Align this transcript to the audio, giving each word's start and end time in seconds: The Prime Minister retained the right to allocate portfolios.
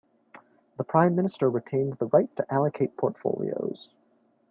The 0.79 0.83
Prime 0.83 1.15
Minister 1.15 1.47
retained 1.47 1.93
the 1.99 2.07
right 2.07 2.35
to 2.37 2.51
allocate 2.51 2.97
portfolios. 2.97 3.91